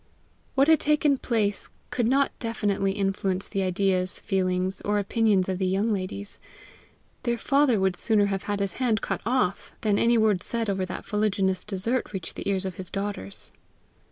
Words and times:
What 0.55 0.67
had 0.67 0.79
taken 0.79 1.19
place 1.19 1.69
could 1.91 2.07
not 2.07 2.31
definitely 2.39 2.93
influence 2.93 3.47
the 3.47 3.61
ideas, 3.61 4.17
feelings, 4.19 4.81
or 4.81 4.97
opinions 4.97 5.47
of 5.47 5.59
the 5.59 5.67
young 5.67 5.93
ladies. 5.93 6.39
Their 7.21 7.37
father 7.37 7.79
would 7.79 7.95
sooner 7.95 8.25
have 8.25 8.45
had 8.49 8.61
his 8.61 8.73
hand 8.81 9.01
cut 9.01 9.21
off 9.27 9.73
than 9.81 9.99
any 9.99 10.17
word 10.17 10.41
said 10.41 10.71
over 10.71 10.87
that 10.87 11.05
fuliginous 11.05 11.63
dessert 11.63 12.13
reach 12.13 12.33
the 12.33 12.49
ears 12.49 12.65
of 12.65 12.77
his 12.77 12.89
daughters. 12.89 13.51